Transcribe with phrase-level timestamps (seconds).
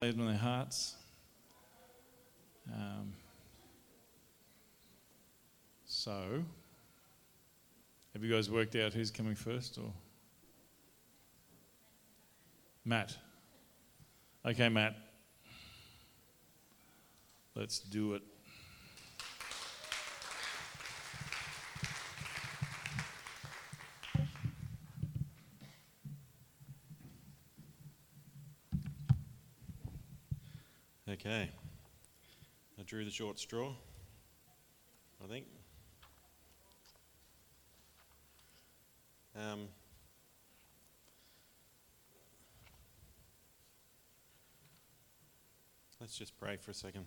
[0.00, 0.94] on their hearts.
[2.72, 3.12] Um,
[5.84, 6.44] so,
[8.12, 9.92] have you guys worked out who's coming first or?
[12.84, 13.16] Matt.
[14.46, 14.94] Okay, Matt.
[17.56, 18.22] Let's do it.
[31.20, 31.50] Okay.
[32.78, 33.72] I drew the short straw,
[35.20, 35.46] I think.
[39.36, 39.66] Um,
[46.00, 47.04] let's just pray for a second.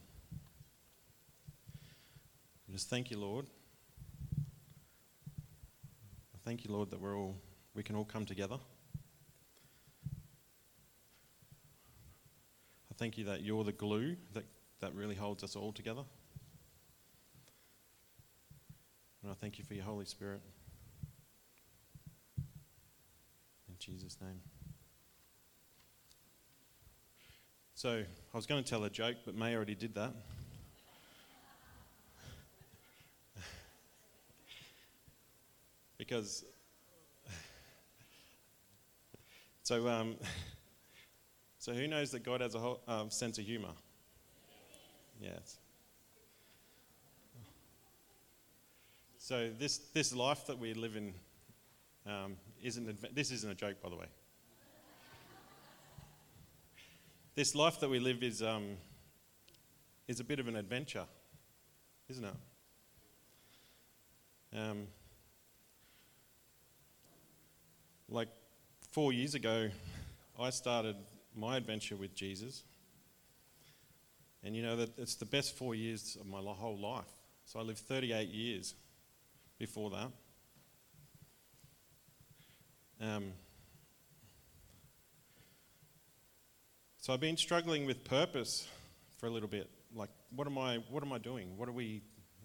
[2.70, 3.46] Just thank you, Lord.
[6.36, 7.38] I thank you, Lord, that we're all
[7.74, 8.58] we can all come together.
[13.02, 14.46] Thank you that you're the glue that,
[14.80, 16.04] that really holds us all together.
[19.24, 20.40] And I thank you for your Holy Spirit.
[23.68, 24.40] In Jesus' name.
[27.74, 30.14] So, I was going to tell a joke, but May already did that.
[35.98, 36.46] because.
[39.64, 40.18] So, um,
[41.62, 43.70] so who knows that God has a whole, um, sense of humor?
[45.22, 45.60] Yes.
[49.20, 51.14] So this this life that we live in
[52.08, 54.08] um, isn't this isn't a joke, by the way.
[57.36, 58.78] This life that we live is um,
[60.08, 61.06] is a bit of an adventure,
[62.10, 62.34] isn't it?
[64.58, 64.88] Um,
[68.10, 68.30] like
[68.90, 69.70] four years ago,
[70.40, 70.96] I started
[71.36, 72.64] my adventure with Jesus.
[74.44, 77.12] And you know that it's the best four years of my whole life.
[77.46, 78.74] So I lived 38 years
[79.60, 80.12] before that.
[83.02, 83.34] Um,
[86.98, 88.68] so I've been struggling with purpose
[89.18, 89.70] for a little bit.
[89.96, 90.78] Like, what am I?
[90.90, 91.58] What am I doing?
[91.58, 92.02] What are we?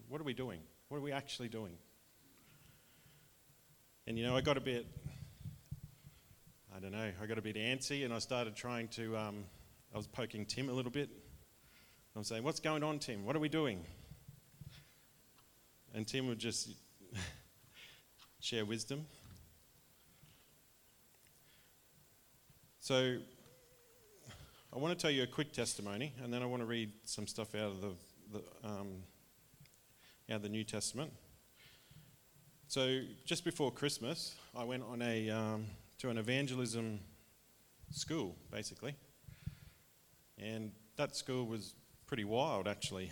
[0.09, 0.61] What are we doing?
[0.89, 1.73] What are we actually doing?
[4.07, 4.87] And you know, I got a bit
[6.77, 9.45] I don't know, I got a bit antsy and I started trying to, um,
[9.95, 11.09] I was poking Tim a little bit.
[12.15, 13.25] I was saying, What's going on, Tim?
[13.25, 13.83] What are we doing?
[15.95, 16.69] And Tim would just
[18.41, 19.07] share wisdom.
[22.81, 23.17] So,
[24.71, 27.27] I want to tell you a quick testimony and then I want to read some
[27.27, 27.93] stuff out of the,
[28.35, 28.89] the, um,
[30.29, 31.11] out of the New Testament.
[32.69, 35.31] So, just before Christmas, I went on a.
[35.31, 35.65] Um,
[36.11, 37.00] an evangelism
[37.91, 38.94] school, basically.
[40.39, 41.75] And that school was
[42.06, 43.11] pretty wild, actually.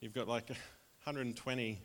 [0.00, 1.80] You've got like 120,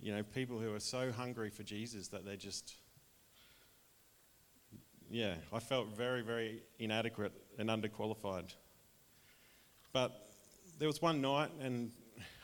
[0.00, 2.74] you know, people who are so hungry for Jesus that they just,
[5.10, 8.54] yeah, I felt very, very inadequate and underqualified.
[9.92, 10.32] But
[10.78, 11.92] there was one night, and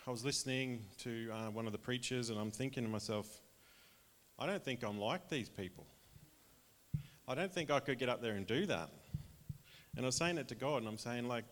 [0.06, 3.42] I was listening to uh, one of the preachers, and I'm thinking to myself,
[4.38, 5.86] I don't think I'm like these people.
[7.28, 8.88] I don't think I could get up there and do that.
[9.94, 11.44] And I was saying it to God, and I'm saying, like,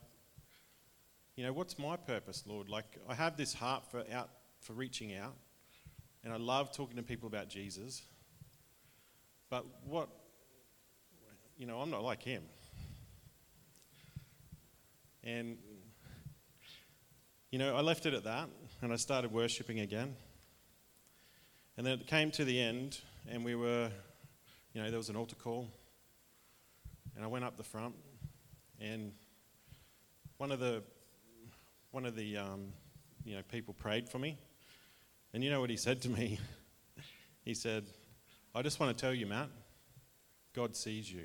[1.36, 2.70] you know, what's my purpose, Lord?
[2.70, 5.34] Like, I have this heart for out for reaching out,
[6.24, 8.02] and I love talking to people about Jesus.
[9.50, 10.08] But what,
[11.58, 12.42] you know, I'm not like him.
[15.22, 15.58] And,
[17.50, 18.48] you know, I left it at that,
[18.80, 20.16] and I started worshipping again.
[21.76, 22.98] And then it came to the end,
[23.28, 23.90] and we were
[24.76, 25.70] you know, there was an altar call,
[27.14, 27.94] and I went up the front,
[28.78, 29.10] and
[30.36, 30.82] one of the
[31.92, 32.74] one of the um,
[33.24, 34.36] you know people prayed for me,
[35.32, 36.38] and you know what he said to me?
[37.42, 37.86] he said,
[38.54, 39.48] "I just want to tell you, Matt,
[40.52, 41.22] God sees you,"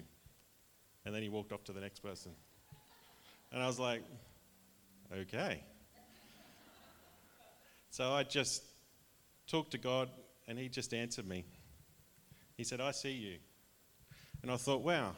[1.04, 2.32] and then he walked off to the next person,
[3.52, 4.02] and I was like,
[5.14, 5.62] "Okay."
[7.90, 8.64] So I just
[9.46, 10.10] talked to God,
[10.48, 11.44] and he just answered me.
[12.56, 13.38] He said, I see you.
[14.42, 15.14] And I thought, wow.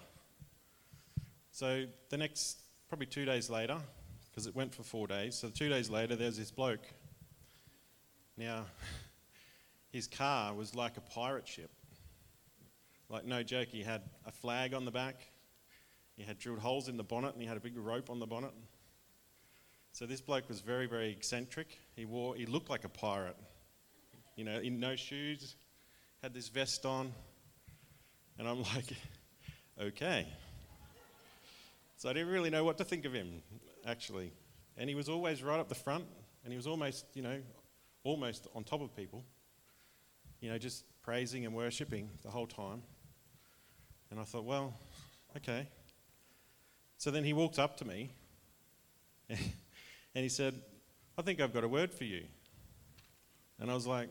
[1.51, 2.59] So the next,
[2.89, 3.77] probably two days later,
[4.29, 6.85] because it went for four days, so two days later, there's this bloke.
[8.37, 8.65] Now,
[9.91, 11.69] his car was like a pirate ship.
[13.09, 15.21] Like, no joke, he had a flag on the back,
[16.15, 18.27] he had drilled holes in the bonnet, and he had a big rope on the
[18.27, 18.53] bonnet.
[19.91, 21.77] So this bloke was very, very eccentric.
[21.95, 23.37] He wore, he looked like a pirate.
[24.35, 25.55] You know, in no shoes,
[26.23, 27.11] had this vest on,
[28.39, 28.95] and I'm like,
[29.79, 30.25] okay.
[31.97, 33.41] so I didn't really know what to think of him,
[33.85, 34.31] actually.
[34.77, 36.05] And he was always right up the front,
[36.45, 37.41] and he was almost, you know,
[38.05, 39.25] almost on top of people,
[40.39, 42.81] you know, just praising and worshipping the whole time.
[44.09, 44.73] And I thought, well,
[45.35, 45.67] okay.
[46.99, 48.13] So then he walked up to me
[49.29, 49.39] and
[50.13, 50.53] he said,
[51.17, 52.23] I think I've got a word for you.
[53.59, 54.07] And I was like,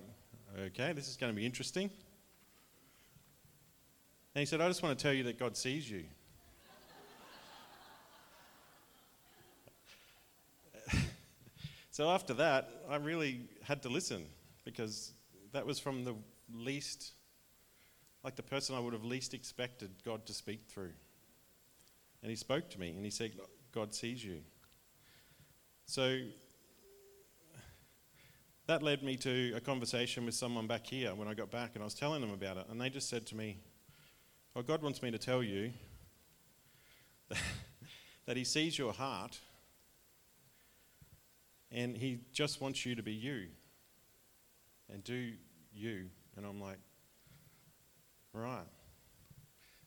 [0.59, 1.91] okay, this is going to be interesting.
[4.35, 6.05] And he said, I just want to tell you that God sees you.
[11.91, 14.25] so after that, I really had to listen
[14.65, 15.13] because
[15.53, 16.15] that was from the
[16.53, 17.13] least,
[18.25, 20.93] like the person I would have least expected God to speak through.
[22.23, 23.33] And he spoke to me and he said,
[23.73, 24.39] God sees you.
[25.87, 26.19] So
[28.73, 31.83] that led me to a conversation with someone back here when I got back and
[31.83, 32.65] I was telling them about it.
[32.71, 33.59] And they just said to me,
[34.55, 35.73] Well, God wants me to tell you
[38.25, 39.39] that He sees your heart
[41.71, 43.49] and He just wants you to be you
[44.91, 45.33] and do
[45.75, 46.07] you.
[46.39, 46.79] And I'm like,
[48.33, 48.65] Right.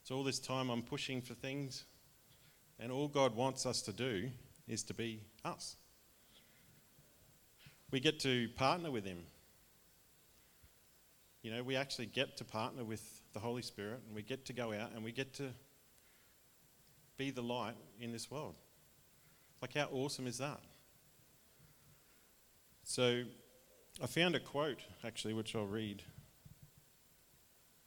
[0.03, 1.85] So all this time I'm pushing for things,
[2.79, 4.29] and all God wants us to do
[4.67, 5.75] is to be us
[7.91, 9.23] we get to partner with Him.
[11.41, 14.53] You know, we actually get to partner with the Holy Spirit and we get to
[14.53, 15.49] go out and we get to
[17.17, 18.55] be the light in this world.
[19.61, 20.59] Like, how awesome is that?
[22.83, 23.23] So,
[24.01, 26.03] I found a quote actually, which I'll read.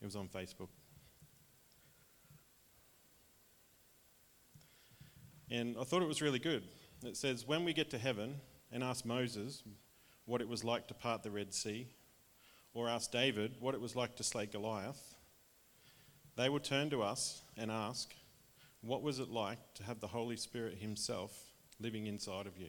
[0.01, 0.69] It was on Facebook.
[5.51, 6.63] And I thought it was really good.
[7.05, 8.37] It says, When we get to heaven
[8.71, 9.63] and ask Moses,
[10.29, 11.89] what it was like to part the Red Sea,
[12.75, 15.15] or ask David what it was like to slay Goliath,
[16.37, 18.15] they would turn to us and ask,
[18.83, 21.33] What was it like to have the Holy Spirit Himself
[21.81, 22.69] living inside of you?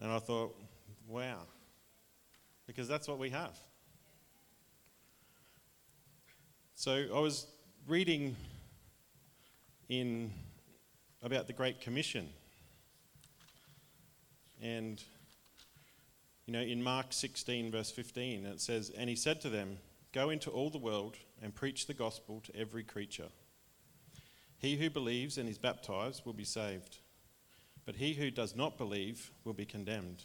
[0.00, 0.54] And I thought,
[1.06, 1.42] wow,
[2.66, 3.56] because that's what we have.
[6.74, 7.46] So I was
[7.86, 8.34] reading
[9.88, 10.32] in
[11.22, 12.28] about the Great Commission.
[14.60, 15.02] And
[16.48, 19.76] you know, in Mark 16, verse 15, it says, And he said to them,
[20.14, 23.28] Go into all the world and preach the gospel to every creature.
[24.56, 27.00] He who believes and is baptized will be saved,
[27.84, 30.24] but he who does not believe will be condemned.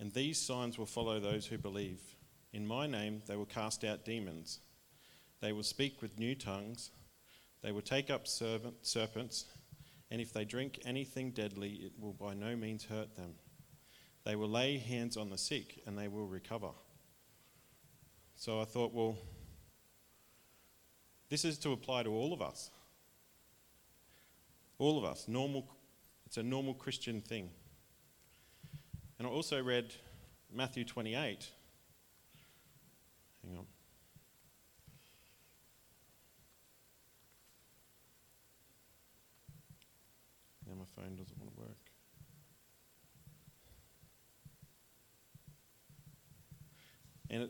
[0.00, 2.00] And these signs will follow those who believe.
[2.52, 4.58] In my name they will cast out demons.
[5.40, 6.90] They will speak with new tongues.
[7.62, 9.44] They will take up serpents,
[10.10, 13.34] and if they drink anything deadly, it will by no means hurt them.
[14.24, 16.70] They will lay hands on the sick and they will recover.
[18.36, 19.16] So I thought, well,
[21.28, 22.70] this is to apply to all of us.
[24.78, 25.28] All of us.
[25.28, 25.68] Normal,
[26.26, 27.50] it's a normal Christian thing.
[29.18, 29.94] And I also read
[30.52, 31.48] Matthew 28.
[33.44, 33.66] Hang on.
[40.66, 41.76] Now my phone doesn't want to work.
[47.34, 47.48] And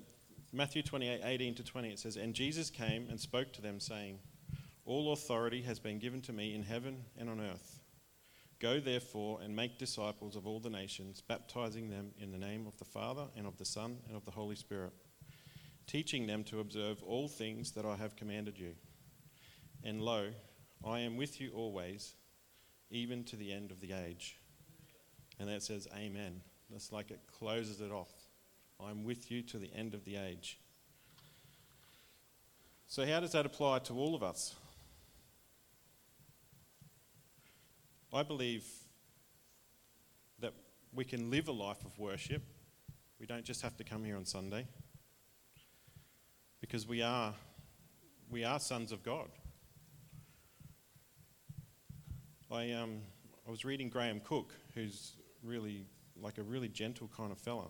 [0.50, 4.18] Matthew 28 18 to 20, it says, And Jesus came and spoke to them, saying,
[4.86, 7.80] All authority has been given to me in heaven and on earth.
[8.60, 12.78] Go therefore and make disciples of all the nations, baptizing them in the name of
[12.78, 14.94] the Father and of the Son and of the Holy Spirit,
[15.86, 18.72] teaching them to observe all things that I have commanded you.
[19.82, 20.30] And lo,
[20.82, 22.14] I am with you always,
[22.90, 24.38] even to the end of the age.
[25.38, 26.40] And that says, Amen.
[26.70, 28.23] That's like it closes it off.
[28.88, 30.58] I'm with you to the end of the age.
[32.86, 34.54] So, how does that apply to all of us?
[38.12, 38.64] I believe
[40.38, 40.52] that
[40.94, 42.42] we can live a life of worship.
[43.18, 44.66] We don't just have to come here on Sunday.
[46.60, 47.34] Because we are,
[48.30, 49.28] we are sons of God.
[52.50, 53.00] I, um,
[53.48, 55.86] I was reading Graham Cooke, who's really
[56.20, 57.66] like a really gentle kind of fella.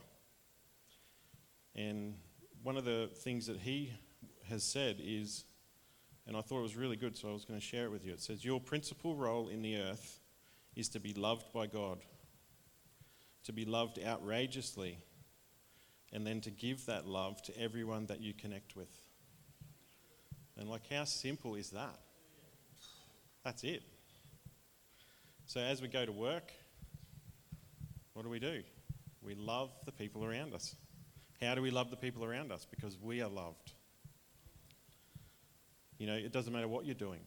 [1.75, 2.14] And
[2.62, 3.93] one of the things that he
[4.49, 5.45] has said is,
[6.26, 8.04] and I thought it was really good, so I was going to share it with
[8.04, 8.12] you.
[8.12, 10.21] It says, Your principal role in the earth
[10.75, 11.99] is to be loved by God,
[13.45, 14.99] to be loved outrageously,
[16.12, 18.90] and then to give that love to everyone that you connect with.
[20.57, 21.99] And, like, how simple is that?
[23.45, 23.83] That's it.
[25.47, 26.52] So, as we go to work,
[28.14, 28.62] what do we do?
[29.21, 30.76] We love the people around us.
[31.43, 32.67] How do we love the people around us?
[32.71, 33.73] Because we are loved.
[35.99, 37.21] You know, it doesn't matter what you're doing.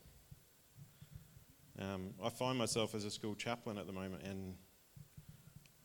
[1.80, 4.56] Um, I find myself as a school chaplain at the moment, and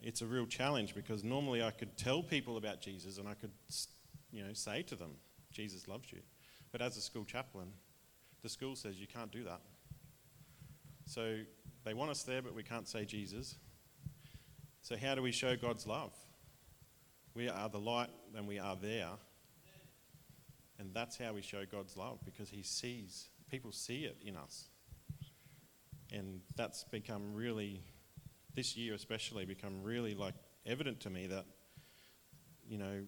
[0.03, 3.53] it's a real challenge because normally I could tell people about Jesus and I could,
[4.31, 5.13] you know, say to them,
[5.53, 6.21] Jesus loves you.
[6.73, 7.69] But as a school chaplain,
[8.43, 9.61] the school says you can't do that.
[11.07, 11.39] So
[11.85, 13.57] they want us there, but we can't say Jesus.
[14.81, 16.13] So, how do we show God's love?
[17.35, 19.11] We are the light and we are there.
[20.79, 24.69] And that's how we show God's love because He sees, people see it in us.
[26.13, 27.81] And that's become really,
[28.55, 30.35] this year especially, become really like
[30.67, 31.47] evident to me that,
[32.69, 33.03] you know,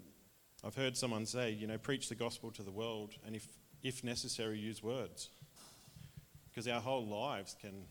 [0.64, 3.46] I've heard someone say, you know, preach the gospel to the world and if,
[3.82, 5.28] if necessary, use words.
[6.48, 7.84] Because our whole lives can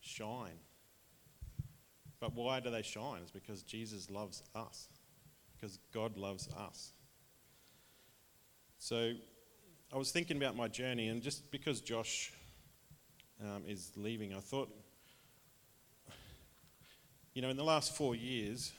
[0.00, 0.58] shine.
[2.20, 3.20] But why do they shine?
[3.22, 4.88] It's because Jesus loves us,
[5.56, 6.92] because God loves us.
[8.78, 9.12] So
[9.92, 12.32] I was thinking about my journey, and just because Josh
[13.42, 14.68] um, is leaving, I thought,
[17.32, 18.72] you know, in the last four years,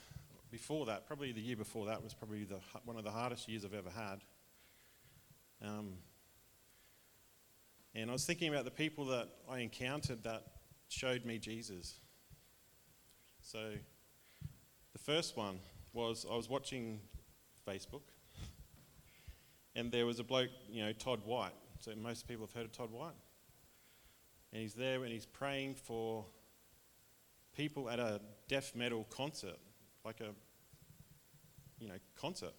[0.50, 3.64] before that, probably the year before that was probably the, one of the hardest years
[3.64, 4.20] I've ever had.
[5.64, 5.94] Um,
[7.94, 10.44] and I was thinking about the people that I encountered that
[10.88, 11.94] showed me Jesus.
[13.42, 13.72] So,
[14.92, 15.58] the first one
[15.92, 17.00] was I was watching
[17.68, 18.02] Facebook,
[19.74, 21.52] and there was a bloke, you know, Todd White.
[21.80, 23.14] So, most people have heard of Todd White.
[24.52, 26.24] And he's there and he's praying for
[27.56, 29.56] people at a death metal concert,
[30.04, 30.28] like a,
[31.78, 32.52] you know, concert.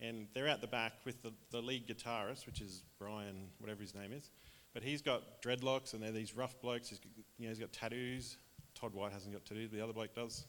[0.00, 3.94] And they're at the back with the, the lead guitarist, which is Brian, whatever his
[3.94, 4.30] name is.
[4.74, 6.88] But he's got dreadlocks and they're these rough blokes.
[6.88, 7.00] He's,
[7.38, 8.36] you know, he's got tattoos.
[8.80, 10.46] Todd White hasn't got tattoos, but the other bloke does.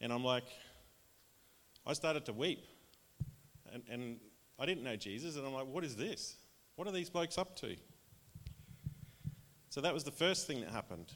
[0.00, 0.44] And I'm like,
[1.86, 2.64] I started to weep.
[3.72, 4.16] And, and
[4.58, 5.36] I didn't know Jesus.
[5.36, 6.36] And I'm like, what is this?
[6.76, 7.76] What are these blokes up to?
[9.68, 11.12] So that was the first thing that happened.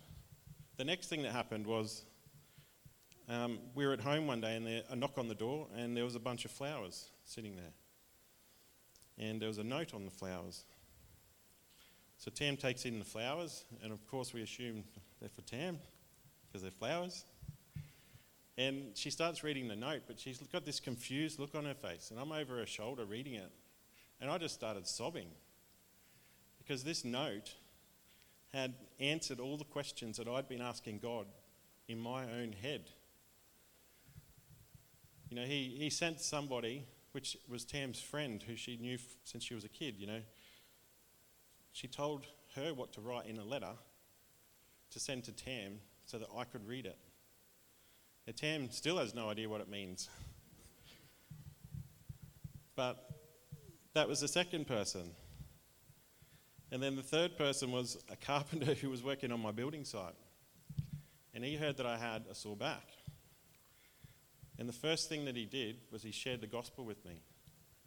[0.77, 2.05] The next thing that happened was
[3.29, 5.97] um, we were at home one day and there, a knock on the door, and
[5.97, 7.73] there was a bunch of flowers sitting there.
[9.19, 10.65] And there was a note on the flowers.
[12.19, 14.85] So Tam takes in the flowers, and of course we assume
[15.21, 15.79] they're for Tam
[16.50, 17.25] because they're flowers.
[18.59, 22.11] And she starts reading the note, but she's got this confused look on her face,
[22.11, 23.50] and I'm over her shoulder reading it.
[24.21, 25.28] And I just started sobbing
[26.59, 27.54] because this note
[28.52, 31.26] had answered all the questions that I'd been asking God
[31.88, 32.90] in my own head.
[35.30, 39.45] You know, he, he sent somebody, which was Tam's friend, who she knew f- since
[39.45, 40.21] she was a kid, you know,
[41.73, 42.26] she told
[42.57, 43.73] her what to write in a letter
[44.90, 45.78] to send to Tam
[46.11, 46.99] so that I could read it.
[48.26, 50.09] Now, Tam still has no idea what it means.
[52.75, 53.11] but
[53.95, 55.12] that was the second person.
[56.73, 60.14] And then the third person was a carpenter who was working on my building site.
[61.33, 62.88] And he heard that I had a sore back.
[64.59, 67.23] And the first thing that he did was he shared the gospel with me.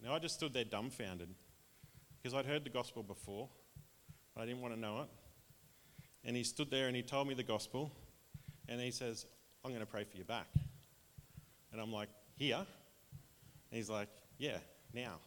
[0.02, 1.28] Now I just stood there dumbfounded
[2.16, 3.50] because I'd heard the gospel before.
[4.34, 5.08] But I didn't want to know it.
[6.24, 7.92] And he stood there and he told me the gospel.
[8.68, 9.26] And he says,
[9.64, 10.46] I'm going to pray for your back.
[11.72, 12.56] And I'm like, Here?
[12.56, 12.66] And
[13.70, 14.58] he's like, Yeah,
[14.92, 15.18] now.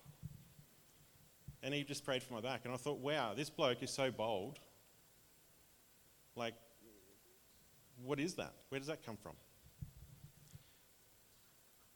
[1.64, 2.62] And he just prayed for my back.
[2.66, 4.60] And I thought, wow, this bloke is so bold.
[6.36, 6.54] Like,
[8.04, 8.54] what is that?
[8.70, 9.34] Where does that come from?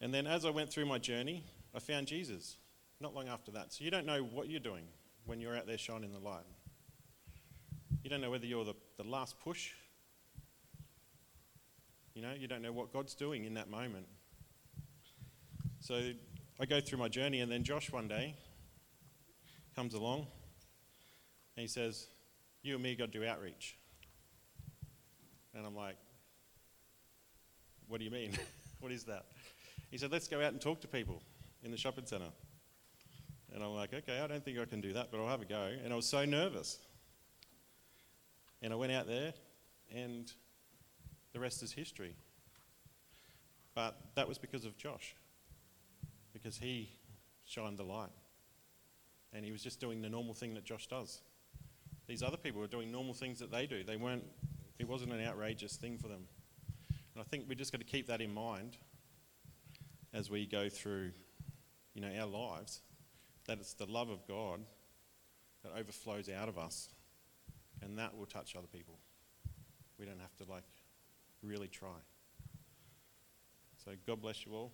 [0.01, 1.43] And then as I went through my journey,
[1.75, 2.57] I found Jesus
[2.99, 3.71] not long after that.
[3.71, 4.83] So you don't know what you're doing
[5.25, 6.43] when you're out there shining the light.
[8.03, 9.71] You don't know whether you're the, the last push.
[12.13, 14.05] You know, you don't know what God's doing in that moment.
[15.79, 16.11] So
[16.59, 18.35] I go through my journey, and then Josh one day
[19.75, 20.27] comes along
[21.55, 22.07] and he says,
[22.63, 23.77] You and me got to do outreach.
[25.53, 25.95] And I'm like,
[27.87, 28.37] What do you mean?
[28.79, 29.25] what is that?
[29.89, 31.21] He said, Let's go out and talk to people
[31.63, 32.31] in the shopping centre.
[33.53, 35.45] And I'm like, Okay, I don't think I can do that, but I'll have a
[35.45, 35.69] go.
[35.83, 36.79] And I was so nervous.
[38.61, 39.33] And I went out there,
[39.93, 40.31] and
[41.33, 42.15] the rest is history.
[43.73, 45.15] But that was because of Josh,
[46.33, 46.89] because he
[47.45, 48.09] shined the light.
[49.33, 51.21] And he was just doing the normal thing that Josh does.
[52.07, 53.83] These other people were doing normal things that they do.
[53.83, 54.25] They weren't,
[54.77, 56.27] it wasn't an outrageous thing for them.
[56.89, 58.75] And I think we're just got to keep that in mind
[60.13, 61.11] as we go through,
[61.93, 62.81] you know, our lives,
[63.45, 64.59] that it's the love of God
[65.63, 66.89] that overflows out of us
[67.81, 68.97] and that will touch other people.
[69.97, 70.63] We don't have to like
[71.43, 71.89] really try.
[73.83, 74.71] So, God bless you all.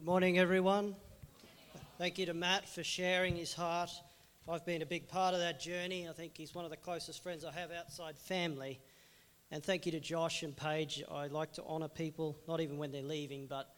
[0.00, 0.96] Good morning, everyone.
[1.98, 3.90] Thank you to Matt for sharing his heart.
[4.48, 6.08] I've been a big part of that journey.
[6.08, 8.80] I think he's one of the closest friends I have outside family.
[9.52, 11.02] And thank you to Josh and Paige.
[11.10, 13.68] I like to honour people, not even when they're leaving, but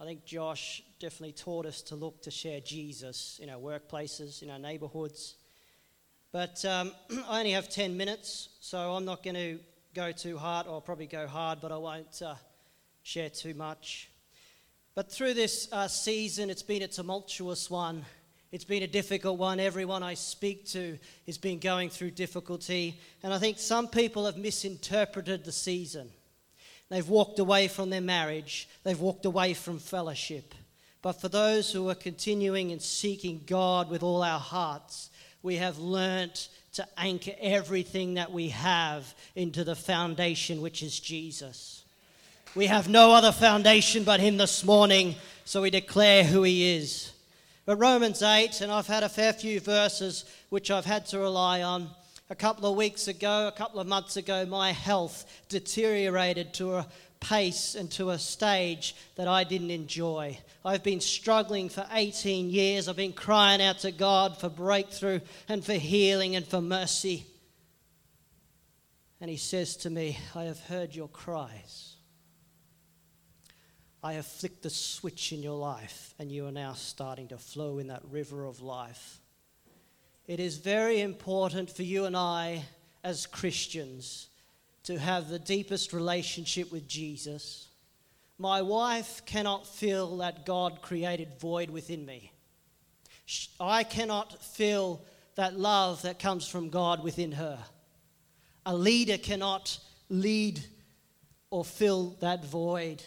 [0.00, 4.50] I think Josh definitely taught us to look to share Jesus in our workplaces, in
[4.50, 5.36] our neighbourhoods.
[6.32, 6.90] But um,
[7.28, 9.60] I only have 10 minutes, so I'm not going to
[9.94, 12.34] go too hard, or I'll probably go hard, but I won't uh,
[13.04, 14.10] share too much.
[14.96, 18.04] But through this uh, season, it's been a tumultuous one.
[18.52, 19.60] It's been a difficult one.
[19.60, 22.98] Everyone I speak to has been going through difficulty.
[23.22, 26.10] And I think some people have misinterpreted the season.
[26.88, 30.54] They've walked away from their marriage, they've walked away from fellowship.
[31.02, 35.08] But for those who are continuing and seeking God with all our hearts,
[35.42, 41.84] we have learnt to anchor everything that we have into the foundation, which is Jesus.
[42.54, 45.14] We have no other foundation but Him this morning,
[45.44, 47.12] so we declare who He is.
[47.66, 51.62] But Romans 8, and I've had a fair few verses which I've had to rely
[51.62, 51.90] on.
[52.30, 56.86] A couple of weeks ago, a couple of months ago, my health deteriorated to a
[57.20, 60.38] pace and to a stage that I didn't enjoy.
[60.64, 62.88] I've been struggling for 18 years.
[62.88, 67.26] I've been crying out to God for breakthrough and for healing and for mercy.
[69.20, 71.89] And He says to me, I have heard your cries.
[74.02, 77.78] I have flicked the switch in your life, and you are now starting to flow
[77.78, 79.20] in that river of life.
[80.26, 82.64] It is very important for you and I,
[83.04, 84.28] as Christians,
[84.84, 87.68] to have the deepest relationship with Jesus.
[88.38, 92.32] My wife cannot feel that God created void within me.
[93.60, 95.04] I cannot feel
[95.34, 97.58] that love that comes from God within her.
[98.64, 99.78] A leader cannot
[100.08, 100.60] lead
[101.50, 103.02] or fill that void.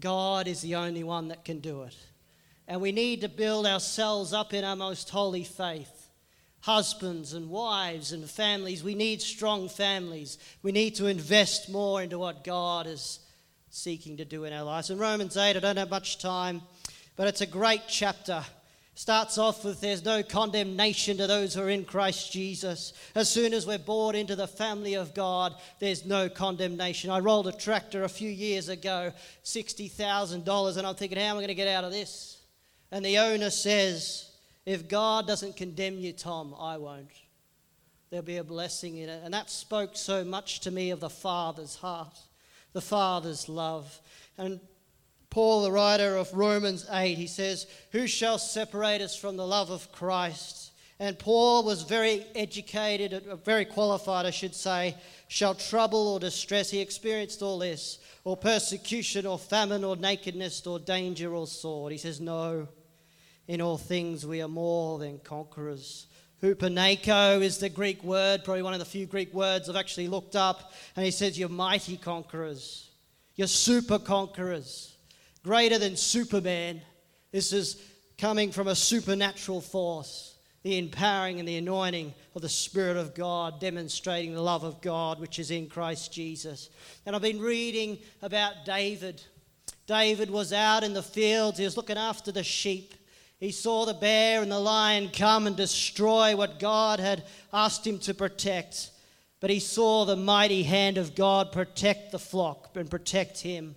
[0.00, 1.96] God is the only one that can do it.
[2.66, 6.08] And we need to build ourselves up in our most holy faith.
[6.60, 10.38] Husbands and wives and families, we need strong families.
[10.62, 13.20] We need to invest more into what God is
[13.70, 14.90] seeking to do in our lives.
[14.90, 16.62] In Romans 8, I don't have much time,
[17.16, 18.44] but it's a great chapter
[18.98, 22.92] starts off with there's no condemnation to those who are in Christ Jesus.
[23.14, 27.08] As soon as we're brought into the family of God, there's no condemnation.
[27.08, 29.12] I rolled a tractor a few years ago,
[29.44, 32.38] $60,000, and I'm thinking, how am I going to get out of this?
[32.90, 34.32] And the owner says,
[34.66, 37.12] if God doesn't condemn you, Tom, I won't.
[38.10, 39.22] There'll be a blessing in it.
[39.24, 42.18] And that spoke so much to me of the Father's heart,
[42.72, 44.00] the Father's love.
[44.36, 44.58] And
[45.30, 49.70] Paul, the writer of Romans 8, he says, Who shall separate us from the love
[49.70, 50.72] of Christ?
[51.00, 54.96] And Paul was very educated, uh, very qualified, I should say.
[55.28, 60.78] Shall trouble or distress, he experienced all this, or persecution, or famine, or nakedness, or
[60.78, 61.92] danger, or sword.
[61.92, 62.66] He says, No,
[63.46, 66.06] in all things we are more than conquerors.
[66.42, 70.36] Hupaneko is the Greek word, probably one of the few Greek words I've actually looked
[70.36, 70.72] up.
[70.96, 72.88] And he says, You're mighty conquerors,
[73.36, 74.94] you're super conquerors
[75.48, 76.78] greater than Superman.
[77.32, 77.82] This is
[78.18, 83.58] coming from a supernatural force, the empowering and the anointing of the Spirit of God,
[83.58, 86.68] demonstrating the love of God which is in Christ Jesus.
[87.06, 89.22] And I've been reading about David.
[89.86, 92.92] David was out in the fields, he was looking after the sheep.
[93.40, 97.98] He saw the bear and the lion come and destroy what God had asked him
[98.00, 98.90] to protect.
[99.40, 103.76] But he saw the mighty hand of God protect the flock and protect him.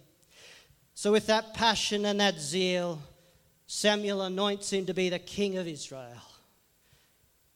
[1.01, 3.01] So, with that passion and that zeal,
[3.65, 6.21] Samuel anoints him to be the king of Israel.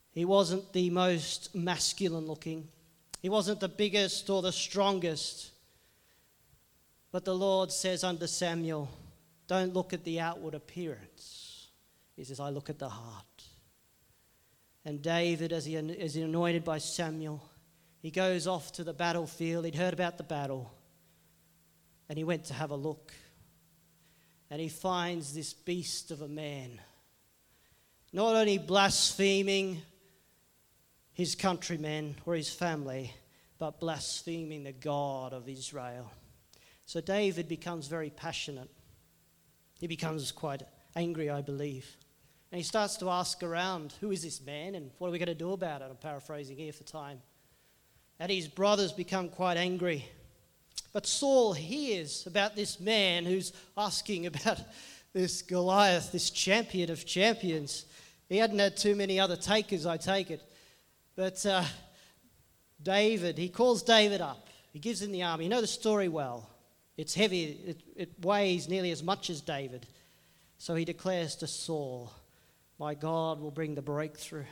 [0.09, 2.67] He wasn't the most masculine looking,
[3.21, 5.51] he wasn't the biggest or the strongest.
[7.11, 8.89] But the Lord says unto Samuel,
[9.45, 11.67] Don't look at the outward appearance.
[12.15, 13.43] He says, I look at the heart.
[14.85, 17.47] And David, as he is anointed by Samuel,
[18.01, 19.65] he goes off to the battlefield.
[19.65, 20.73] He'd heard about the battle,
[22.09, 23.13] and he went to have a look
[24.49, 26.79] and he finds this beast of a man
[28.15, 29.81] not only blaspheming
[31.11, 33.13] his countrymen or his family,
[33.57, 36.09] but blaspheming the God of Israel.
[36.85, 38.69] So David becomes very passionate.
[39.81, 40.63] He becomes quite
[40.95, 41.97] angry, I believe.
[42.53, 45.27] And he starts to ask around, who is this man and what are we going
[45.27, 45.87] to do about it?
[45.89, 47.21] I'm paraphrasing here for time.
[48.17, 50.05] And his brothers become quite angry.
[50.93, 54.59] But Saul hears about this man who's asking about
[55.13, 57.85] this Goliath, this champion of champions.
[58.29, 60.41] He hadn't had too many other takers, I take it.
[61.15, 61.63] But uh,
[62.81, 64.47] David, he calls David up.
[64.73, 65.45] He gives him the army.
[65.45, 66.49] You know the story well.
[66.97, 69.85] It's heavy, it, it weighs nearly as much as David.
[70.57, 72.11] So he declares to Saul,
[72.79, 74.45] My God will bring the breakthrough.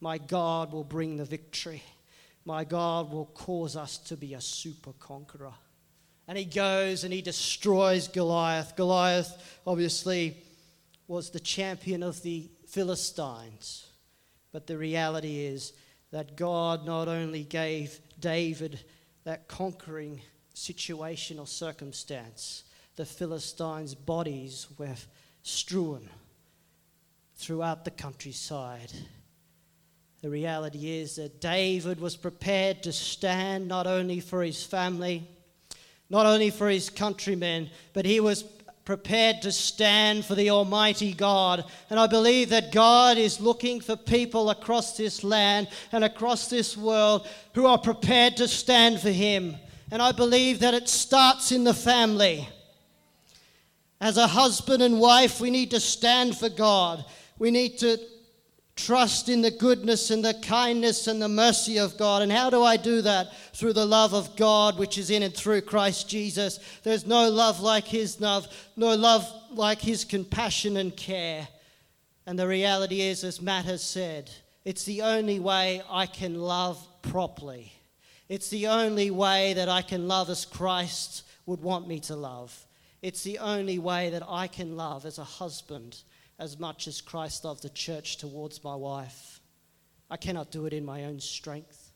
[0.00, 1.82] My God will bring the victory.
[2.44, 5.52] My God will cause us to be a super conqueror.
[6.26, 8.76] And he goes and he destroys Goliath.
[8.76, 10.36] Goliath, obviously,
[11.08, 13.86] was the champion of the Philistines.
[14.52, 15.72] But the reality is
[16.12, 18.80] that God not only gave David
[19.24, 20.20] that conquering
[20.54, 22.64] situation or circumstance,
[22.96, 24.96] the Philistines' bodies were
[25.42, 26.08] strewn
[27.36, 28.92] throughout the countryside.
[30.22, 35.26] The reality is that David was prepared to stand not only for his family,
[36.10, 38.44] not only for his countrymen, but he was
[38.84, 41.64] prepared to stand for the Almighty God.
[41.90, 46.76] And I believe that God is looking for people across this land and across this
[46.76, 49.54] world who are prepared to stand for Him.
[49.90, 52.48] And I believe that it starts in the family.
[54.00, 57.04] As a husband and wife, we need to stand for God.
[57.38, 57.98] We need to
[58.86, 62.22] trust in the goodness and the kindness and the mercy of God.
[62.22, 63.28] And how do I do that?
[63.54, 66.58] Through the love of God, which is in and through Christ Jesus.
[66.82, 71.46] There's no love like His love, no love like His compassion and care.
[72.26, 74.30] And the reality is, as Matt has said,
[74.64, 77.72] it's the only way I can love properly.
[78.28, 82.66] It's the only way that I can love as Christ would want me to love.
[83.02, 86.02] It's the only way that I can love as a husband
[86.40, 89.40] as much as Christ loved the church towards my wife.
[90.10, 91.92] I cannot do it in my own strength,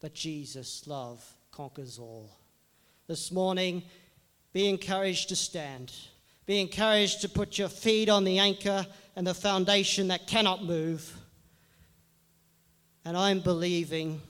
[0.00, 2.36] but Jesus' love conquers all.
[3.06, 3.84] This morning,
[4.52, 5.92] be encouraged to stand.
[6.44, 11.16] Be encouraged to put your feet on the anchor and the foundation that cannot move.
[13.04, 14.20] And I'm believing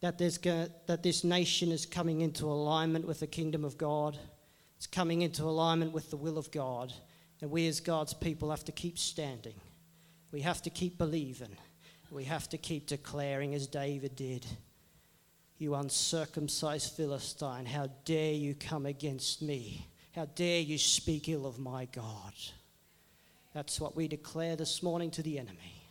[0.00, 4.16] that, there's go- that this nation is coming into alignment with the kingdom of God.
[4.76, 6.92] It's coming into alignment with the will of God.
[7.40, 9.54] And we, as God's people, have to keep standing.
[10.32, 11.56] We have to keep believing.
[12.10, 14.46] We have to keep declaring, as David did
[15.58, 19.88] You uncircumcised Philistine, how dare you come against me?
[20.14, 22.32] How dare you speak ill of my God?
[23.54, 25.82] That's what we declare this morning to the enemy.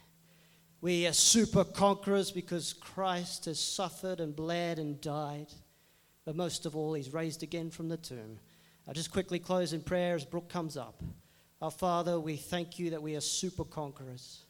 [0.80, 5.48] We are super conquerors because Christ has suffered and bled and died.
[6.24, 8.40] But most of all, he's raised again from the tomb.
[8.88, 11.04] I'll just quickly close in prayer as Brooke comes up.
[11.62, 14.44] Our Father, we thank you that we are super conquerors.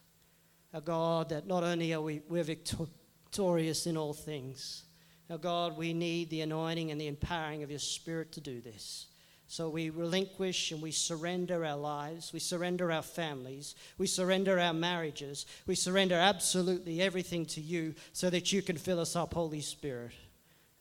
[0.74, 4.84] Our God, that not only are we we're victorious in all things,
[5.30, 9.06] our God, we need the anointing and the empowering of your Spirit to do this.
[9.46, 14.74] So we relinquish and we surrender our lives, we surrender our families, we surrender our
[14.74, 19.62] marriages, we surrender absolutely everything to you so that you can fill us up, Holy
[19.62, 20.12] Spirit,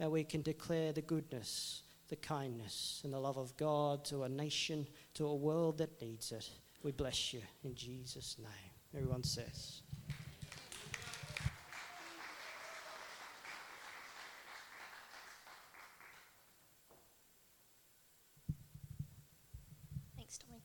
[0.02, 4.30] and we can declare the goodness, the kindness, and the love of God to a
[4.30, 6.50] nation, to a world that needs it.
[6.84, 8.48] We bless you in Jesus' name.
[8.96, 9.82] Everyone says.
[20.16, 20.62] Thanks, Tommy.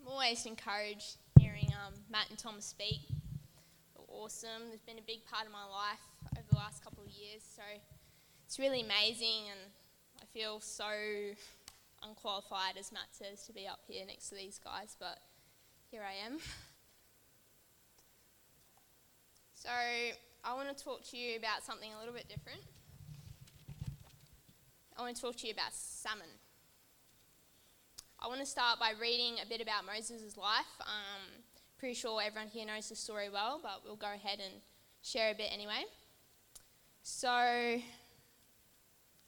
[0.00, 3.00] I'm always encouraged hearing um, Matt and Tom speak.
[3.94, 4.70] They're awesome.
[4.70, 6.00] They've been a big part of my life
[6.36, 7.42] over the last couple of years.
[7.54, 7.62] So
[8.48, 9.60] it's really amazing, and
[10.22, 10.88] I feel so
[12.02, 15.18] unqualified, as Matt says, to be up here next to these guys, but
[15.90, 16.38] here I am.
[19.60, 19.70] So
[20.44, 22.60] I want to talk to you about something a little bit different.
[24.96, 26.28] I want to talk to you about salmon.
[28.20, 30.64] I want to start by reading a bit about Moses' life.
[30.80, 31.42] Um,
[31.76, 34.62] pretty sure everyone here knows the story well, but we'll go ahead and
[35.02, 35.84] share a bit anyway.
[37.02, 37.28] So,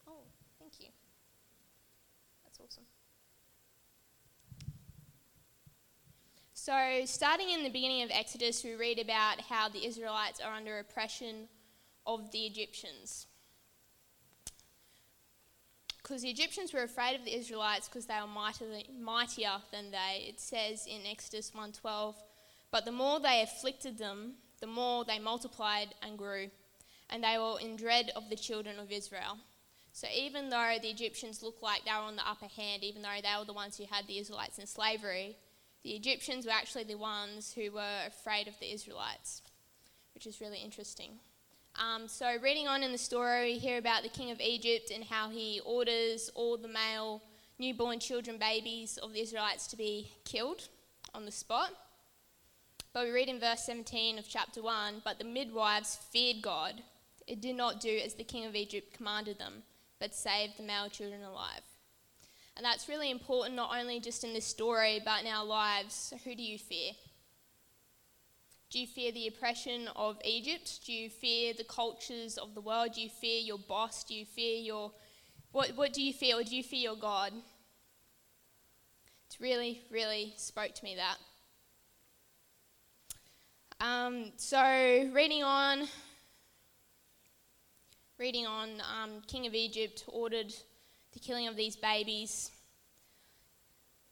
[0.08, 0.22] oh,
[0.58, 0.88] thank you.
[2.44, 2.84] That's awesome.
[6.62, 10.78] So, starting in the beginning of Exodus, we read about how the Israelites are under
[10.78, 11.48] oppression
[12.06, 13.26] of the Egyptians
[16.02, 20.26] because the Egyptians were afraid of the Israelites because they were mightier, than they.
[20.28, 22.14] It says in Exodus 1:12,
[22.70, 26.50] but the more they afflicted them, the more they multiplied and grew,
[27.08, 29.38] and they were in dread of the children of Israel.
[29.94, 33.22] So even though the Egyptians looked like they were on the upper hand, even though
[33.22, 35.38] they were the ones who had the Israelites in slavery,
[35.82, 39.42] the Egyptians were actually the ones who were afraid of the Israelites,
[40.14, 41.12] which is really interesting.
[41.76, 45.04] Um, so, reading on in the story, we hear about the king of Egypt and
[45.04, 47.22] how he orders all the male
[47.58, 50.68] newborn children, babies of the Israelites, to be killed
[51.14, 51.70] on the spot.
[52.92, 56.82] But we read in verse 17 of chapter 1 But the midwives feared God.
[57.26, 59.62] It did not do as the king of Egypt commanded them,
[60.00, 61.62] but saved the male children alive.
[62.60, 66.12] And that's really important, not only just in this story, but in our lives.
[66.24, 66.92] Who do you fear?
[68.68, 70.80] Do you fear the oppression of Egypt?
[70.84, 72.92] Do you fear the cultures of the world?
[72.92, 74.04] Do you fear your boss?
[74.04, 74.92] Do you fear your.
[75.52, 76.38] What, what do you fear?
[76.38, 77.32] Or do you fear your God?
[79.26, 81.16] It's really, really spoke to me that.
[83.82, 84.60] Um, so,
[85.14, 85.88] reading on,
[88.18, 90.52] reading on, um, King of Egypt ordered
[91.12, 92.50] the killing of these babies.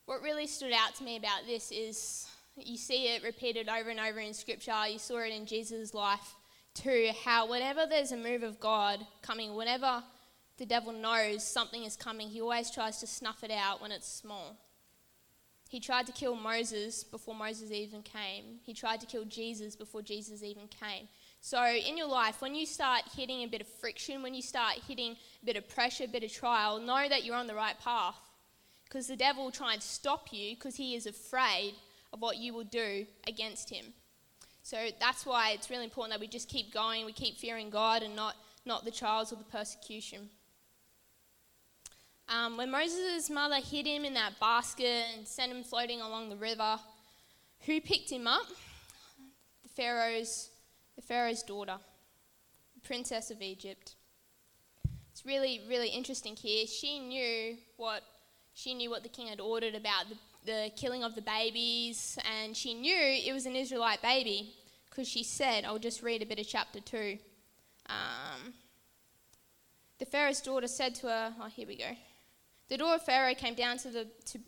[0.07, 4.01] What really stood out to me about this is you see it repeated over and
[4.01, 4.73] over in Scripture.
[4.91, 6.35] You saw it in Jesus' life
[6.75, 7.11] too.
[7.25, 10.03] How whenever there's a move of God coming, whenever
[10.57, 14.09] the devil knows something is coming, he always tries to snuff it out when it's
[14.09, 14.57] small.
[15.69, 18.59] He tried to kill Moses before Moses even came.
[18.63, 21.09] He tried to kill Jesus before Jesus even came.
[21.41, 24.81] So, in your life, when you start hitting a bit of friction, when you start
[24.87, 27.79] hitting a bit of pressure, a bit of trial, know that you're on the right
[27.81, 28.17] path.
[28.85, 31.75] Because the devil will try and stop you because he is afraid
[32.13, 33.93] of what you will do against him.
[34.63, 38.03] So that's why it's really important that we just keep going, we keep fearing God
[38.03, 40.29] and not, not the trials or the persecution.
[42.29, 46.37] Um, when Moses' mother hid him in that basket and sent him floating along the
[46.37, 46.79] river,
[47.61, 48.47] who picked him up?
[49.63, 50.51] The Pharaoh's,
[50.99, 51.77] the Pharaoh's daughter,
[52.75, 53.95] the princess of Egypt.
[55.13, 56.67] It's really, really interesting here.
[56.67, 58.03] She knew what
[58.53, 62.57] she knew what the king had ordered about the the killing of the babies, and
[62.57, 64.55] she knew it was an Israelite baby
[64.89, 67.19] because she said, I'll just read a bit of chapter 2.
[67.87, 68.55] Um,
[69.99, 71.91] the Pharaoh's daughter said to her, Oh, here we go.
[72.69, 74.39] The daughter of Pharaoh came down to, the, to,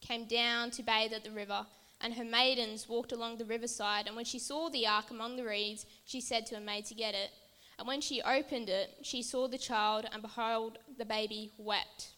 [0.00, 1.66] came down to bathe at the river,
[2.04, 4.06] and her maidens walked along the riverside.
[4.06, 6.94] And when she saw the ark among the reeds, she said to her maid to
[6.94, 7.30] get it.
[7.78, 12.10] And when she opened it, she saw the child, and behold, the baby wept.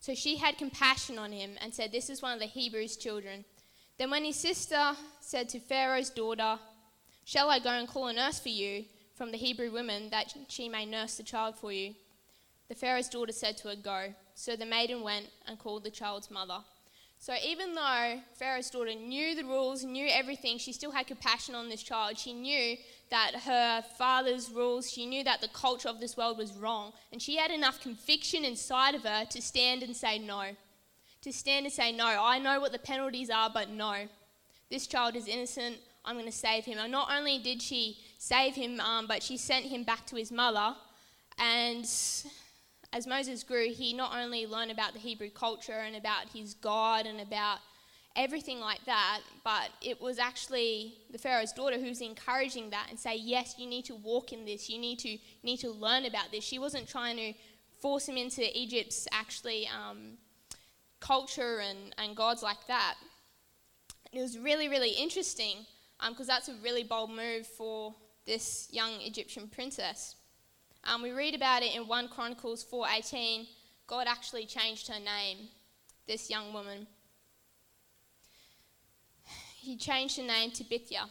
[0.00, 3.44] So she had compassion on him and said, This is one of the Hebrews' children.
[3.96, 6.58] Then when his sister said to Pharaoh's daughter,
[7.24, 10.68] Shall I go and call a nurse for you from the Hebrew women that she
[10.68, 11.94] may nurse the child for you?
[12.68, 14.14] The Pharaoh's daughter said to her, Go.
[14.34, 16.58] So the maiden went and called the child's mother.
[17.22, 21.68] So even though Pharaoh's daughter knew the rules, knew everything, she still had compassion on
[21.68, 22.18] this child.
[22.18, 22.76] She knew
[23.10, 26.92] that her father's rules, she knew that the culture of this world was wrong.
[27.12, 30.46] And she had enough conviction inside of her to stand and say no.
[31.20, 34.08] To stand and say, No, I know what the penalties are, but no.
[34.68, 35.76] This child is innocent.
[36.04, 36.78] I'm going to save him.
[36.78, 40.32] And not only did she save him, um, but she sent him back to his
[40.32, 40.74] mother.
[41.38, 41.86] And
[42.92, 47.06] as Moses grew, he not only learned about the Hebrew culture and about his God
[47.06, 47.58] and about
[48.14, 52.98] everything like that, but it was actually the Pharaoh's daughter who was encouraging that and
[52.98, 56.30] say, yes, you need to walk in this, you need to, need to learn about
[56.30, 56.44] this.
[56.44, 57.32] She wasn't trying to
[57.80, 60.18] force him into Egypt's actually um,
[61.00, 62.96] culture and, and gods like that.
[64.12, 65.64] And it was really, really interesting
[65.98, 67.94] because um, that's a really bold move for
[68.26, 70.16] this young Egyptian princess.
[70.84, 73.46] Um, we read about it in 1 Chronicles 4:18.
[73.86, 75.48] God actually changed her name,
[76.06, 76.86] this young woman.
[79.56, 81.08] He changed her name to Bithiah,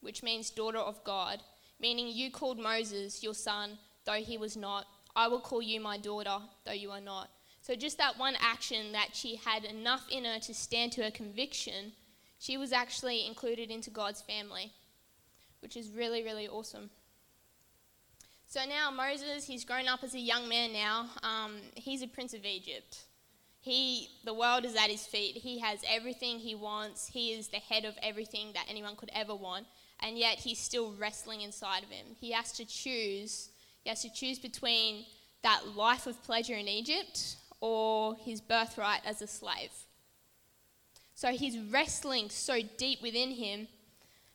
[0.00, 1.42] which means daughter of God,
[1.78, 4.86] meaning you called Moses your son, though he was not.
[5.14, 7.30] I will call you my daughter, though you are not.
[7.60, 11.10] So, just that one action that she had enough in her to stand to her
[11.10, 11.92] conviction,
[12.38, 14.72] she was actually included into God's family,
[15.60, 16.88] which is really, really awesome.
[18.50, 21.10] So now Moses, he's grown up as a young man now.
[21.22, 23.02] Um, he's a prince of Egypt.
[23.60, 25.36] He, the world is at his feet.
[25.36, 27.08] He has everything he wants.
[27.08, 29.66] He is the head of everything that anyone could ever want.
[30.00, 32.06] And yet he's still wrestling inside of him.
[32.18, 33.50] He has to choose.
[33.84, 35.04] He has to choose between
[35.42, 39.72] that life of pleasure in Egypt or his birthright as a slave.
[41.14, 43.68] So he's wrestling so deep within him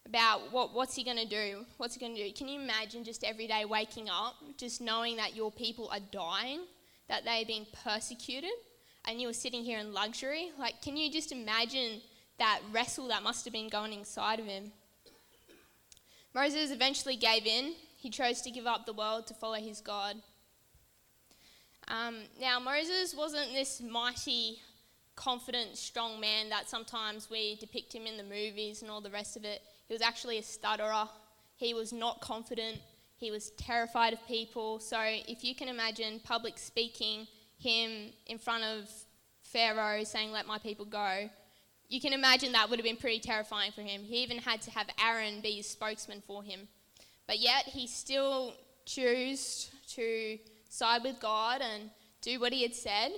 [0.06, 1.66] about what, what's he going to do?
[1.78, 2.34] What's he going to do?
[2.34, 6.62] Can you imagine just every day waking up, just knowing that your people are dying,
[7.08, 8.52] that they're being persecuted,
[9.06, 10.52] and you were sitting here in luxury?
[10.60, 12.02] Like, can you just imagine
[12.40, 14.72] that wrestle that must have been going inside of him?
[16.34, 17.74] Moses eventually gave in.
[17.98, 20.18] He chose to give up the world to follow his God.
[21.88, 24.60] Um, now, Moses wasn't this mighty,
[25.16, 29.38] confident, strong man that sometimes we depict him in the movies and all the rest
[29.38, 29.62] of it.
[29.88, 31.08] He was actually a stutterer.
[31.56, 32.80] He was not confident.
[33.18, 34.80] He was terrified of people.
[34.80, 37.28] So if you can imagine public speaking,
[37.60, 38.90] him in front of
[39.44, 41.30] Pharaoh saying, Let my people go,
[41.90, 44.02] you can imagine that would have been pretty terrifying for him.
[44.04, 46.68] He even had to have Aaron be his spokesman for him.
[47.28, 51.92] But yet he still chose to side with God and
[52.22, 53.12] do what he had said.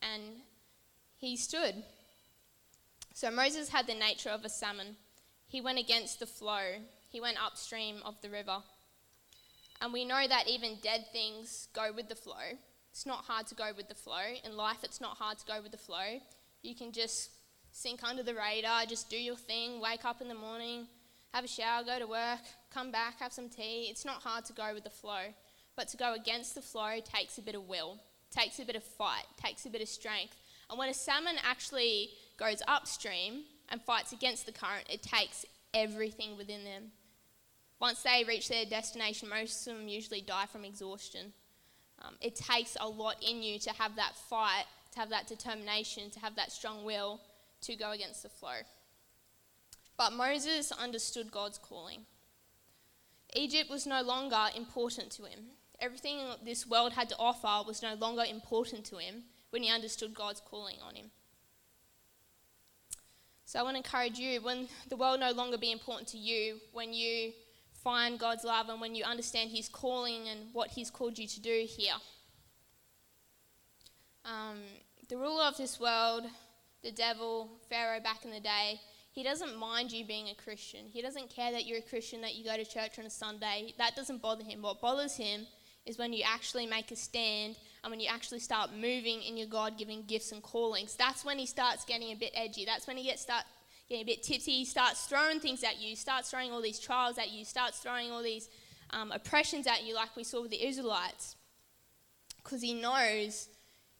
[0.00, 0.22] And
[1.18, 1.74] he stood.
[3.14, 4.96] So Moses had the nature of a salmon.
[5.52, 8.62] He went against the flow, he went upstream of the river.
[9.82, 12.56] And we know that even dead things go with the flow.
[12.90, 14.32] It's not hard to go with the flow.
[14.46, 16.22] In life, it's not hard to go with the flow.
[16.62, 17.32] You can just
[17.70, 20.86] sink under the radar, just do your thing, wake up in the morning,
[21.34, 22.40] have a shower, go to work,
[22.72, 23.88] come back, have some tea.
[23.90, 25.34] It's not hard to go with the flow.
[25.76, 27.98] But to go against the flow takes a bit of will,
[28.30, 30.36] takes a bit of fight, takes a bit of strength.
[30.70, 35.44] And when a salmon actually goes upstream and fights against the current, it takes
[35.74, 36.92] everything within them.
[37.80, 41.32] Once they reach their destination, most of them usually die from exhaustion.
[42.00, 46.10] Um, it takes a lot in you to have that fight, to have that determination,
[46.10, 47.20] to have that strong will
[47.62, 48.60] to go against the flow.
[49.96, 52.06] But Moses understood God's calling.
[53.34, 55.40] Egypt was no longer important to him.
[55.80, 60.14] Everything this world had to offer was no longer important to him when he understood
[60.14, 61.10] God's calling on him.
[63.52, 66.56] So I want to encourage you when the world no longer be important to you,
[66.72, 67.32] when you
[67.84, 71.38] find God's love and when you understand His calling and what He's called you to
[71.38, 71.92] do here.
[74.24, 74.60] Um,
[75.10, 76.24] the ruler of this world,
[76.82, 80.86] the devil, Pharaoh back in the day, he doesn't mind you being a Christian.
[80.90, 83.74] He doesn't care that you're a Christian, that you go to church on a Sunday.
[83.76, 84.62] That doesn't bother him.
[84.62, 85.46] What bothers him
[85.84, 89.48] is when you actually make a stand and when you actually start moving in your
[89.48, 90.94] God given gifts and callings.
[90.94, 92.64] That's when he starts getting a bit edgy.
[92.64, 93.44] That's when he gets start
[93.88, 94.52] getting a bit tipsy.
[94.52, 98.12] He starts throwing things at you, starts throwing all these trials at you, starts throwing
[98.12, 98.48] all these
[98.90, 101.36] um, oppressions at you, like we saw with the Israelites.
[102.42, 103.48] Because he knows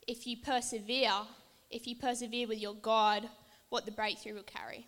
[0.06, 1.26] if you persevere,
[1.70, 3.28] if you persevere with your God,
[3.68, 4.86] what the breakthrough will carry.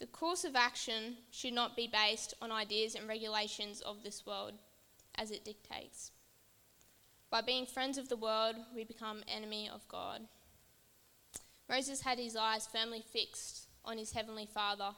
[0.00, 4.54] The course of action should not be based on ideas and regulations of this world
[5.16, 6.10] as it dictates.
[7.28, 10.22] By being friends of the world, we become enemy of God.
[11.68, 14.92] Moses had his eyes firmly fixed on his heavenly Father,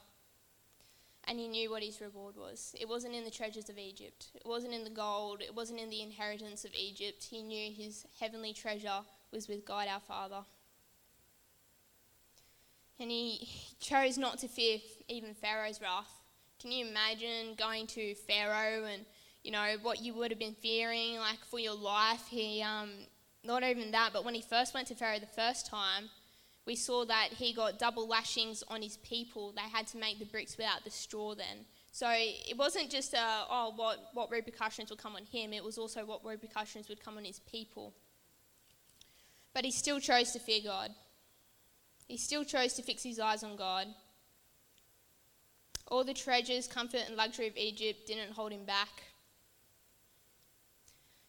[1.24, 2.72] and he knew what his reward was.
[2.80, 5.90] It wasn't in the treasures of Egypt, it wasn't in the gold, it wasn't in
[5.90, 7.24] the inheritance of Egypt.
[7.24, 9.00] He knew his heavenly treasure
[9.32, 10.44] was with God our Father
[13.00, 13.48] and he
[13.80, 14.78] chose not to fear
[15.08, 16.12] even Pharaoh's wrath.
[16.60, 19.04] Can you imagine going to Pharaoh and
[19.42, 22.26] you know what you would have been fearing, like for your life?
[22.28, 22.90] He, um,
[23.42, 26.10] not even that, but when he first went to Pharaoh the first time,
[26.64, 29.52] we saw that he got double lashings on his people.
[29.52, 31.66] They had to make the bricks without the straw then.
[31.90, 36.04] So it wasn't just oh, what, what repercussions would come on him, it was also
[36.04, 37.92] what repercussions would come on his people.
[39.54, 40.90] But he still chose to fear God.
[42.06, 43.86] He still chose to fix his eyes on God.
[45.88, 49.02] All the treasures, comfort, and luxury of Egypt didn't hold him back.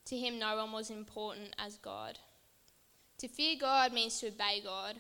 [0.06, 2.18] To him, no one was important as God.
[3.20, 4.96] To fear God means to obey God.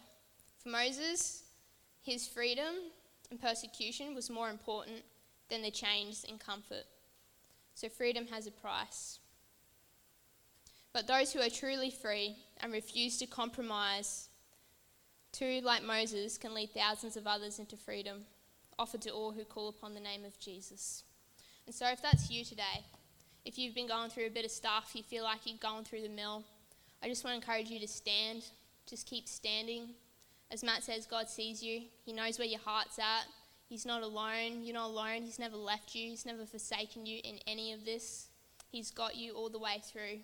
[0.61, 1.43] For Moses,
[2.01, 2.75] his freedom
[3.29, 5.03] and persecution was more important
[5.49, 6.85] than the chains and comfort.
[7.75, 9.19] So freedom has a price.
[10.93, 14.29] But those who are truly free and refuse to compromise
[15.33, 18.21] Two, like Moses, can lead thousands of others into freedom,
[18.79, 21.03] offered to all who call upon the name of Jesus.
[21.65, 22.85] And so, if that's you today,
[23.43, 26.03] if you've been going through a bit of stuff, you feel like you're going through
[26.03, 26.43] the mill,
[27.03, 28.43] I just want to encourage you to stand.
[28.87, 29.89] Just keep standing.
[30.51, 33.25] As Matt says, God sees you, He knows where your heart's at.
[33.67, 34.63] He's not alone.
[34.63, 35.23] You're not alone.
[35.23, 38.27] He's never left you, He's never forsaken you in any of this.
[38.71, 40.19] He's got you all the way through.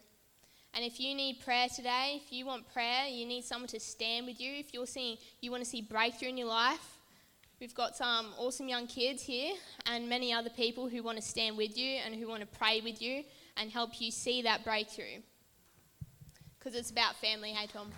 [0.73, 4.27] And if you need prayer today, if you want prayer, you need someone to stand
[4.27, 4.53] with you.
[4.53, 6.95] If you're seeing you want to see breakthrough in your life,
[7.59, 9.55] we've got some awesome young kids here
[9.87, 12.81] and many other people who want to stand with you and who want to pray
[12.81, 13.23] with you
[13.57, 15.21] and help you see that breakthrough.
[16.57, 17.91] Because it's about family, hey Tom.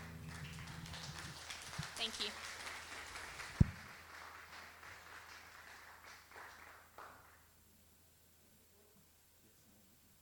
[1.97, 2.50] Thank you.